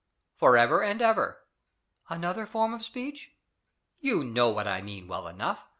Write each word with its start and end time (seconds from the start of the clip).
"For 0.35 0.57
ever 0.57 0.81
and 0.81 0.99
ever." 0.99 1.43
"Another 2.09 2.47
form 2.47 2.73
of 2.73 2.83
speech?" 2.83 3.35
"You 3.99 4.23
know 4.23 4.49
what 4.49 4.67
I 4.67 4.81
mean 4.81 5.07
well 5.07 5.27
enough. 5.27 5.67